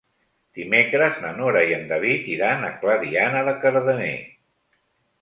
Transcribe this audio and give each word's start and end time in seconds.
Dimecres 0.59 1.19
na 1.25 1.33
Nora 1.41 1.61
i 1.73 1.77
en 1.77 1.85
David 1.93 2.33
iran 2.39 2.67
a 2.71 2.75
Clariana 2.83 3.47
de 3.51 3.57
Cardener. 3.63 4.15